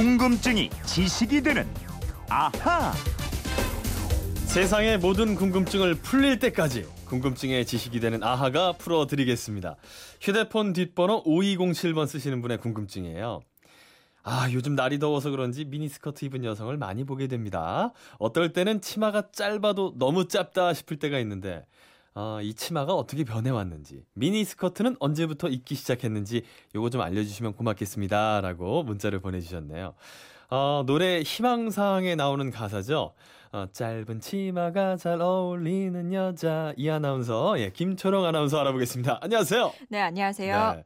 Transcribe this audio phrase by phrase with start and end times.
[0.00, 1.68] 궁금증이 지식이 되는
[2.30, 2.90] 아하.
[4.46, 9.76] 세상의 모든 궁금증을 풀릴 때까지 궁금증의 지식이 되는 아하가 풀어드리겠습니다.
[10.22, 13.42] 휴대폰 뒷번호 5207번 쓰시는 분의 궁금증이에요.
[14.22, 17.92] 아, 요즘 날이 더워서 그런지 미니스커트 입은 여성을 많이 보게 됩니다.
[18.18, 21.66] 어떨 때는 치마가 짧아도 너무 짧다 싶을 때가 있는데,
[22.14, 26.42] 아, 이 치마가 어떻게 변해왔는지, 미니 스커트는 언제부터 입기 시작했는지,
[26.74, 28.40] 요거 좀 알려주시면 고맙겠습니다.
[28.40, 29.94] 라고 문자를 보내주셨네요.
[30.50, 33.14] 어, 노래 희망사항에 나오는 가사죠.
[33.52, 36.72] 어, 짧은 치마가 잘 어울리는 여자.
[36.76, 39.18] 이 아나운서, 예, 김초롱 아나운서 알아보겠습니다.
[39.22, 39.72] 안녕하세요.
[39.88, 40.72] 네, 안녕하세요.
[40.76, 40.84] 네.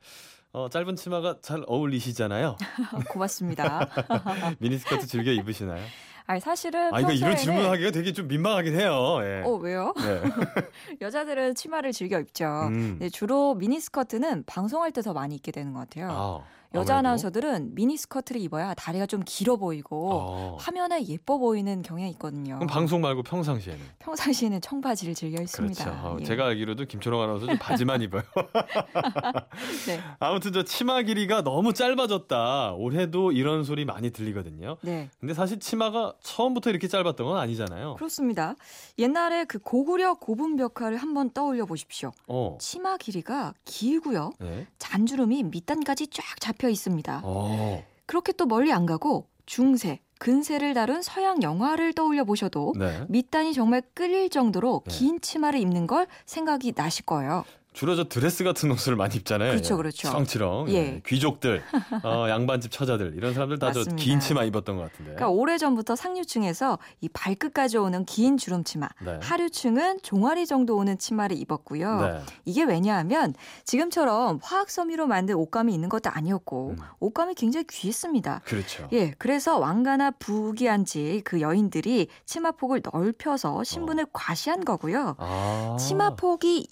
[0.53, 2.57] 어, 짧은 치마가 잘 어울리시잖아요.
[3.11, 3.89] 고맙습니다.
[4.61, 5.83] 미니스커트 즐겨 입으시나요?
[6.27, 9.19] 아니, 사실은 아, 이거 이런 질문하기가 되게 좀 민망하긴 해요.
[9.23, 9.43] 예.
[9.45, 9.93] 어, 왜요?
[9.97, 10.23] 네.
[11.03, 12.47] 여자들은 치마를 즐겨 입죠.
[12.69, 12.97] 음.
[12.99, 16.09] 네, 주로 미니스커트는 방송할 때 더 많이 입게 되는 것 같아요.
[16.11, 16.41] 아,
[16.75, 16.99] 여자 아무래도?
[16.99, 20.57] 아나운서들은 미니 스커트를 입어야 다리가 좀 길어 보이고 어.
[20.59, 22.57] 화면에 예뻐 보이는 경향이 있거든요.
[22.57, 23.81] 그럼 방송 말고 평상시에는?
[24.01, 25.85] 평상시에는 청바지를 즐겨 입습니다.
[25.85, 26.07] 그렇죠.
[26.07, 26.25] 어, 예.
[26.25, 28.23] 제가 알기로도 김초롱 아나운서 좀 바지만 입어요.
[29.87, 30.01] 네.
[30.19, 32.73] 아무튼 저 치마 길이가 너무 짧아졌다.
[32.75, 34.77] 올해도 이런 소리 많이 들리거든요.
[34.83, 35.11] 네.
[35.21, 37.95] 근데 사실 치마가 처음부터 이렇게 짧았던 건 아니잖아요.
[37.97, 38.55] 그렇습니다.
[38.99, 42.11] 옛날에 그 고구려 고분 벽화를 한번 떠올려 보십시오.
[42.27, 42.59] 어.
[42.61, 44.33] 치마 길이가 길고요.
[44.41, 44.67] 네.
[44.79, 47.21] 잔주름이 밑단까지 쫙 잡혀 있습니다.
[47.25, 47.85] 어.
[48.07, 53.05] 그렇게 또 멀리 안 가고 중세, 근세를 다룬 서양 영화를 떠올려 보셔도 네.
[53.09, 54.95] 밑단이 정말 끌릴 정도로 네.
[54.95, 57.45] 긴 치마를 입는 걸 생각이 나실 거예요.
[57.75, 59.51] 주로 저 드레스 같은 옷을 많이 입잖아요.
[59.51, 59.77] 그렇죠, 예.
[59.77, 60.09] 그렇죠.
[60.09, 60.67] 치렁치렁.
[60.69, 60.75] 예.
[60.75, 61.03] 예.
[61.05, 61.61] 귀족들,
[62.05, 63.83] 어, 양반집 처자들 이런 사람들 다 저.
[63.97, 65.15] 긴 치마 입었던 것 같은데.
[65.15, 69.19] 그러니까 오래 전부터 상류층에서 이 발끝까지 오는 긴 주름 치마, 네.
[69.21, 72.01] 하류층은 종아리 정도 오는 치마를 입었고요.
[72.01, 72.21] 네.
[72.45, 76.77] 이게 왜냐하면 지금처럼 화학 섬유로 만든 옷감이 있는 것도 아니었고 음.
[77.01, 78.43] 옷감이 굉장히 귀했습니다.
[78.45, 78.89] 그렇죠.
[78.93, 85.17] 예, 그래서 왕가나 부귀한지 그 여인들이 치마 폭을 넓혀서 신분을 과시한 거고요.
[85.19, 85.77] 아.
[85.81, 86.69] 치마 폭이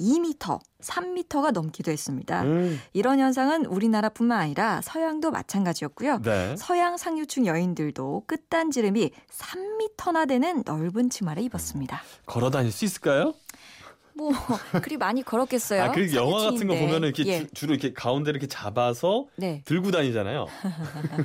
[0.82, 2.42] 2m, 3m가 넘기도 했습니다.
[2.42, 2.80] 음.
[2.92, 6.20] 이런 현상은 우리나라뿐만 아니라 서양도 마찬가지였고요.
[6.22, 6.54] 네.
[6.56, 12.02] 서양 상류층 여인들도 끝단지름이 3m나 되는 넓은 치마를 입었습니다.
[12.26, 13.34] 걸어 다닐 수 있을까요?
[14.14, 14.30] 뭐
[14.82, 15.84] 그리 많이 걸었겠어요.
[15.84, 16.74] 아, 그 영화 같은 거.
[16.74, 17.38] 보면은 이렇게 예.
[17.46, 19.62] 주, 주로 이렇게 가운데를 이렇게 잡아서 네.
[19.64, 20.46] 들고 다니잖아요.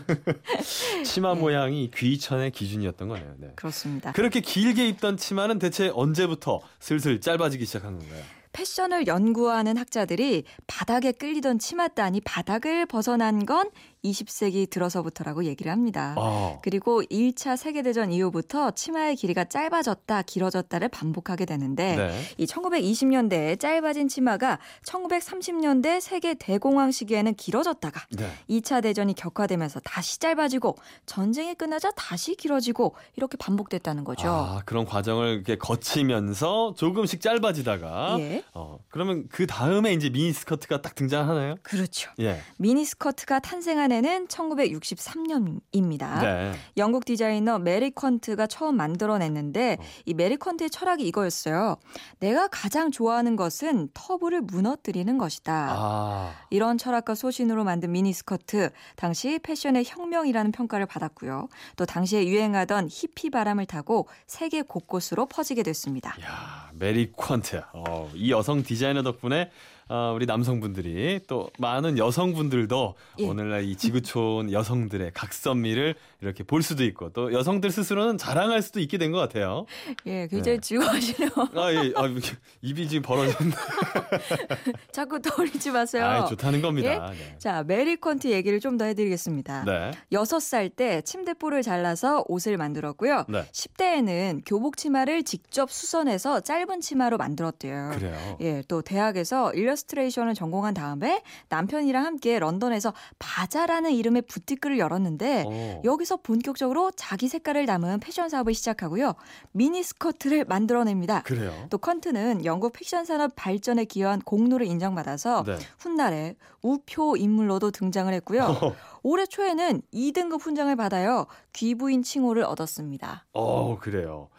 [1.04, 3.34] 치마 모양이 귀천의 기준이었던 거네요.
[3.40, 3.52] 네.
[3.56, 4.14] 그렇습니다.
[4.14, 8.24] 그렇게 길게 입던 치마는 대체 언제부터 슬슬 짧아지기 시작한 건가요?
[8.58, 13.70] 패션을 연구하는 학자들이 바닥에 끌리던 치맛단이 바닥을 벗어난 건
[14.12, 16.16] 20세기 들어서부터라고 얘기를 합니다.
[16.18, 22.22] 아, 그리고 1차 세계대전 이후부터 치마의 길이가 짧아졌다, 길어졌다를 반복하게 되는데 네.
[22.38, 28.32] 이 1920년대에 짧아진 치마가 1930년대 세계 대공황 시기에는 길어졌다가 네.
[28.50, 34.28] 2차 대전이 격화되면서 다시 짧아지고 전쟁이 끝나자 다시 길어지고 이렇게 반복됐다는 거죠.
[34.28, 38.44] 아, 그런 과정을 이렇게 거치면서 조금씩 짧아지다가 예.
[38.54, 41.56] 어, 그러면 그 다음에 이제 미니 스커트가 딱 등장하나요?
[41.64, 42.12] 그렇죠.
[42.20, 42.42] 예.
[42.58, 46.22] 미니스커트가 탄생한 해는 1963년입니다.
[46.22, 46.54] 네.
[46.78, 49.84] 영국 디자이너 메리 퀀트가 처음 만들어냈는데 어.
[50.06, 51.78] 이 메리 퀀트의 철학이 이거였어요.
[52.20, 55.68] 내가 가장 좋아하는 것은 터부를 무너뜨리는 것이다.
[55.72, 56.34] 아.
[56.52, 61.48] 이런 철학과 소신으로 만든 미니스커트 당시 패션의 혁명이라는 평가를 받았고요.
[61.76, 66.16] 또 당시에 유행하던 히피 바람을 타고 세계 곳곳으로 퍼지게 됐습니다.
[66.22, 67.66] 야, 메리 퀀트.
[67.74, 69.50] 어, 이 여성 디자이너 덕분에
[69.90, 73.26] 어, 우리 남성분들이 또 많은 여성분들도 예.
[73.28, 78.98] 오늘날 이 지구촌 여성들의 각선미를 이렇게 볼 수도 있고 또 여성들 스스로는 자랑할 수도 있게
[78.98, 79.66] 된 것 같아요.
[80.06, 80.62] 예, 굉장히 네.
[80.62, 81.30] 즐거워하시네요.
[81.56, 83.56] 아, 예, 아, 이렇게 입이 지금 벌어졌는데.
[84.92, 86.06] 자꾸 떠올리지 마세요.
[86.06, 87.12] 아, 좋다는 겁니다.
[87.12, 87.36] 네.
[87.38, 89.64] 자, 메리 퀀트 얘기를 좀 더 해드리겠습니다.
[89.64, 89.92] 네.
[90.12, 93.26] 여섯 살때 침대볼을 잘라서 옷을 만들었고요.
[93.28, 93.44] 네.
[93.52, 97.92] 10대에는 교복 치마를 직접 수선해서 짧은 치마로 만들었대요.
[97.96, 98.38] 그래요.
[98.42, 105.82] 예, 또 대학에서 일러스트레이션을 전공한 다음에 남편이랑 함께 런던에서 바자라는 이름의 부티크를 열었는데 어.
[105.86, 109.16] 여기 서 본격적으로 자기 색깔을 담은 패션 사업을 시작하고요.
[109.52, 111.24] 미니 스커트를 만들어냅니다.
[111.24, 111.54] 그래요.
[111.70, 115.58] 또 퀀트는 영국 패션 산업 발전에 기여한 공로를 인정받아서 네.
[115.80, 118.58] 훗날에 우표 인물로도 등장을 했고요.
[119.04, 121.28] 올해 초에는 2등급 훈장을 받아요.
[121.52, 123.26] 귀부인 칭호를 얻었습니다.
[123.34, 124.30] 어, 그래요.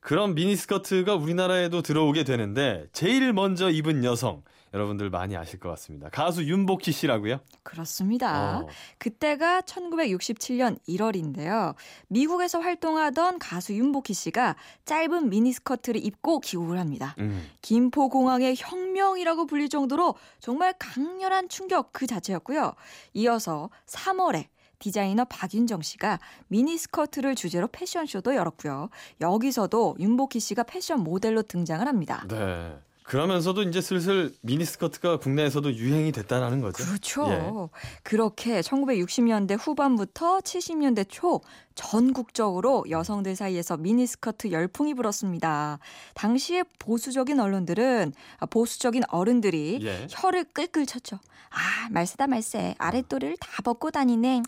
[0.00, 4.42] 그럼 미니스커트가 우리나라에도 들어오게 되는데 제일 먼저 입은 여성
[4.74, 6.08] 여러분들 많이 아실 것 같습니다.
[6.10, 7.40] 가수 윤복희 씨라고요?
[7.62, 8.60] 그렇습니다.
[8.60, 8.68] 어.
[8.98, 11.74] 그때가 1967년 1월인데요.
[12.08, 17.14] 미국에서 활동하던 가수 윤복희 씨가 짧은 미니스커트를 입고 귀국을 합니다.
[17.18, 17.46] 음.
[17.60, 22.72] 김포공항의 혁명이라고 불릴 정도로 정말 강렬한 충격 그 자체였고요.
[23.14, 24.46] 이어서 3월에
[24.78, 28.88] 디자이너 박윤정 씨가 미니스커트를 주제로 패션쇼도 열었고요.
[29.20, 32.26] 여기서도 윤복희 씨가 패션 모델로 등장을 합니다.
[32.28, 32.76] 네.
[33.04, 36.84] 그러면서도 이제 슬슬 미니스커트가 국내에서도 유행이 됐다는 거죠.
[36.84, 37.28] 그렇죠.
[37.28, 37.98] 예.
[38.02, 41.40] 그렇게 1960년대 후반부터 70년대 초
[41.74, 45.78] 전국적으로 여성들 사이에서 미니스커트 열풍이 불었습니다.
[46.14, 50.06] 당시에 보수적인 언론들은 아, 보수적인 어른들이 예.
[50.10, 51.18] 혀를 끌끌 쳤죠.
[51.50, 52.74] 아, 말세다 말세.
[52.78, 54.42] 아랫도리를 다 벗고 다니네.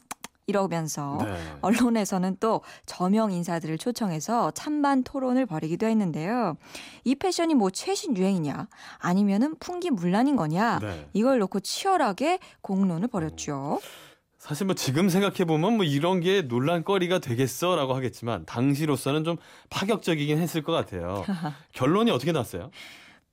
[0.46, 1.34] 이러면서 네.
[1.60, 6.56] 언론에서는 또 저명 인사들을 초청해서 찬반 토론을 벌이기도 했는데요.
[7.04, 8.68] 이 패션이 뭐 최신 유행이냐
[8.98, 11.08] 아니면은 풍기 문란인 거냐 네.
[11.12, 13.80] 이걸 놓고 치열하게 공론을 벌였죠.
[14.38, 19.38] 사실 뭐 지금 생각해 보면 뭐 이런 게 논란거리가 되겠어라고 하겠지만 당시로서는 좀
[19.70, 21.24] 파격적이긴 했을 것 같아요.
[21.72, 22.70] 결론이 어떻게 났어요?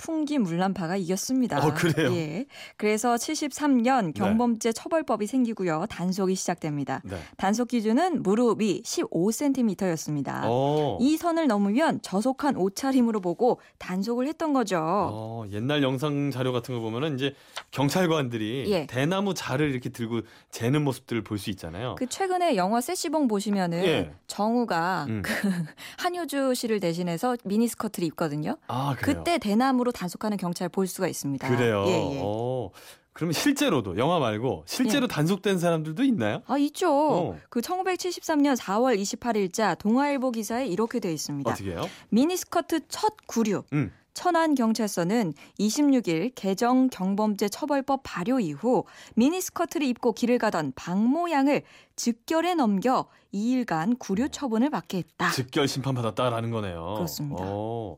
[0.02, 1.60] 풍기문란파가 이겼습니다.
[1.64, 2.12] 어, 그래요?
[2.14, 2.46] 예.
[2.76, 5.86] 그래서 73년 경범죄 처벌법이 생기고요.
[5.90, 7.02] 단속이 시작됩니다.
[7.04, 7.18] 네.
[7.38, 10.42] 단속 기준은 무릎이 15cm였습니다.
[10.46, 10.98] 어.
[11.00, 14.80] 이 선을 넘으면 저속한 옷차림으로 보고 단속을 했던 거죠.
[14.82, 17.36] 어, 옛날 영상 자료 같은 거 보면은 이제
[17.70, 18.88] 경찰관들이 예.
[18.88, 21.96] 대나무 자를 이렇게 들고 재는 모습들을 볼 수 있잖아요.
[21.98, 24.14] 그 최근에 영화 세시봉 보시면은 예.
[24.28, 25.22] 정우가 음.
[25.26, 25.34] 그
[25.98, 28.58] 한효주 씨를 대신해서 미니스커트를 입거든요.
[28.68, 28.96] 아.
[29.02, 31.48] 그때 대나무로 단속하는 경찰 볼 수가 있습니다.
[31.50, 31.84] 그래요.
[31.88, 32.20] 예, 예.
[32.24, 32.70] 어.
[33.14, 36.42] 그러면 실제로도 영화 말고 실제로 단속된 사람들도 있나요?
[36.48, 36.90] 아 있죠.
[36.92, 37.38] 어.
[37.50, 41.52] 그 1973년 4월 28일자 동아일보 기사에 이렇게 되어 있습니다.
[41.52, 41.88] 어떻게 해요?
[42.10, 43.64] 미니스커트 첫 구류.
[43.74, 43.92] 음.
[44.14, 48.84] 천안 경찰서는 26일 개정 경범죄 처벌법 발효 이후
[49.16, 51.64] 미니스커트를 입고 길을 가던 박모 양을
[51.96, 55.32] 즉결에 넘겨 2일간 구류 처분을 받게 했다.
[55.32, 56.86] 즉결 심판 받았다라는 거네요.
[56.86, 56.94] 아.
[56.96, 57.44] 그렇습니다.
[57.46, 57.98] 어,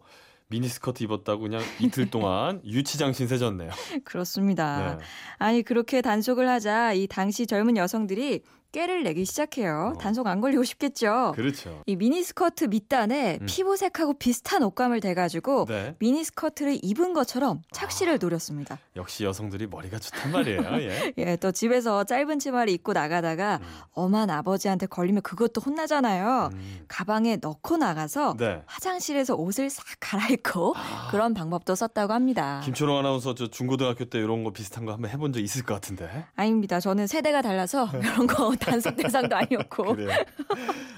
[0.53, 3.71] 미니스커트 입었다고 그냥 이틀 동안 유치장 신 세 졌네요.
[4.03, 4.97] 그렇습니다.
[4.99, 5.03] 네.
[5.39, 8.41] 아니 그렇게 단속을 하자 이 당시 젊은 여성들이
[8.73, 9.93] 꾀를 내기 시작해요.
[9.95, 9.97] 어.
[9.99, 11.33] 단속 안 걸리고 싶겠죠.
[11.35, 11.83] 그렇죠.
[11.85, 13.45] 이 미니스커트 밑단에 음.
[13.45, 15.95] 피부색하고 비슷한 옷감을 대가지고 네.
[15.99, 18.79] 미니스커트를 입은 것처럼 착시를 노렸습니다.
[18.95, 20.61] 역시 여성들이 머리가 좋단 말이에요.
[20.81, 21.13] 예.
[21.17, 23.67] 예, 또 집에서 짧은 치마를 입고 나가다가 음.
[23.91, 26.49] 엄한 아버지한테 걸리면 그것도 혼나잖아요.
[26.51, 26.85] 음.
[26.87, 28.63] 가방에 넣고 나가서 네.
[28.65, 32.61] 화장실에서 옷을 싹 갈아입고 아, 그런 방법도 썼다고 합니다.
[32.65, 36.25] 김초롱 아나운서 저 중고등학교 때 이런 거 비슷한 거 한번 해본 적 있을 것 같은데.
[36.35, 36.79] 아닙니다.
[36.79, 39.83] 저는 세대가 달라서 이런 거 단속 대상도 아니었고.
[39.95, 40.09] 그래요.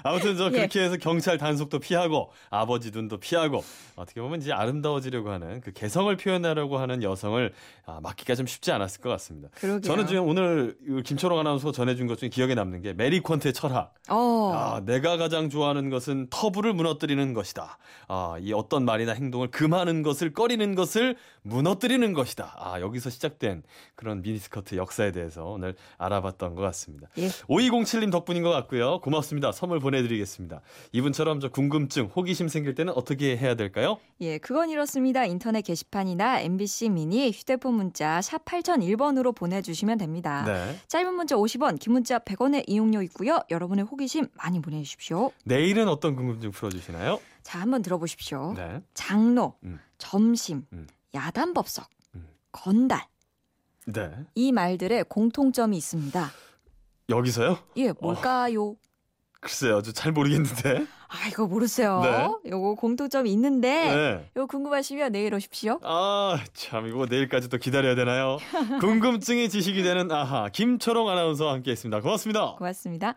[0.02, 0.50] 아무튼 저 예.
[0.50, 3.64] 그렇게 해서 경찰 단속도 피하고 아버지 눈도 피하고
[3.96, 7.52] 어떻게 보면 이제 아름다워지려고 하는 그 개성을 표현하려고 하는 여성을
[7.86, 9.48] 아, 막기가 좀 쉽지 않았을 것 같습니다.
[9.54, 9.80] 그러게요.
[9.80, 13.94] 저는 지금 오늘 이 김초롱 아나운서 전해준 것 중에 기억에 남는 게 메리 콘트의 철학.
[14.08, 14.52] 어.
[14.54, 17.78] 아, 내가 가장 좋아하는 것은 터부를 무너뜨리는 것이다.
[18.08, 22.54] 아, 이 어떤 말이나 행동을 금하는 것을 꺼리는 것을 무너뜨리는 것이다.
[22.58, 23.62] 아, 여기서 시작된
[23.94, 27.08] 그런 미니스커트 역사에 대해서 오늘 알아봤던 것 같습니다.
[27.18, 27.28] 예.
[27.56, 29.00] 5207님 덕분인 것 같고요.
[29.00, 29.50] 고맙습니다.
[29.50, 30.60] 선물 보내드리겠습니다.
[30.92, 33.98] 이분처럼 저 궁금증, 호기심 생길 때는 어떻게 해야 될까요?
[34.20, 35.24] 예, 그건 이렇습니다.
[35.24, 40.44] 인터넷 게시판이나 MBC 미니 휴대폰 문자 샵 8001번으로 보내주시면 됩니다.
[40.44, 40.76] 네.
[40.88, 43.40] 짧은 문자 50원, 긴 문자 100원의 이용료 있고요.
[43.50, 45.32] 여러분의 호기심 많이 보내주십시오.
[45.44, 47.20] 내일은 어떤 궁금증 풀어주시나요?
[47.42, 48.52] 자, 한번 들어보십시오.
[48.56, 48.82] 네.
[48.92, 49.80] 장로, 음.
[49.96, 50.86] 점심, 음.
[51.14, 52.26] 야단법석, 음.
[52.52, 53.06] 건달
[53.86, 54.10] 네.
[54.34, 56.30] 이 말들의 공통점이 있습니다.
[57.08, 57.58] 여기서요?
[57.76, 58.76] 예, 뭘까요?
[59.40, 59.80] 글쎄요.
[59.82, 60.86] 저 잘 모르겠는데.
[61.08, 62.00] 아, 이거 모르세요.
[62.02, 62.50] 네.
[62.50, 64.30] 요거 공통점이 있는데 네.
[64.34, 65.78] 이거 궁금하시면 내일 오십시오.
[65.84, 68.38] 아, 참 이거 내일까지 또 기다려야 되나요?
[68.80, 72.00] 궁금증이 지식이 되는 아하 김초롱 아나운서와 함께 했습니다.
[72.00, 72.56] 고맙습니다.
[72.58, 73.16] 고맙습니다.